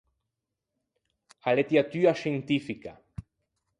A 1.41 1.51
lettiatua 1.53 2.13
scientifica. 2.15 2.99